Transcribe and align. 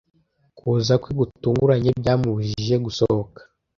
Kuza 0.57 0.93
kwe 1.01 1.11
gutunguranye 1.19 1.89
byamubujije 1.99 2.75
gusohoka. 2.85 3.39